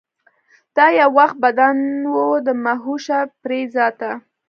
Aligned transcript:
دا 0.75 0.85
یو 0.99 1.09
وخت 1.19 1.37
بدن 1.45 1.77
و 2.13 2.17
د 2.45 2.47
مهوشه 2.65 3.19
پرې 3.41 3.59
ذاته 3.75 4.11